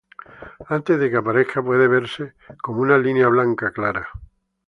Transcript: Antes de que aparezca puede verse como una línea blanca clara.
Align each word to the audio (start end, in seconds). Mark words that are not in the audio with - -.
Antes 0.75 0.99
de 0.99 1.11
que 1.11 1.17
aparezca 1.17 1.61
puede 1.61 1.87
verse 1.87 2.33
como 2.63 2.81
una 2.81 2.97
línea 2.97 3.27
blanca 3.27 3.71
clara. 3.71 4.09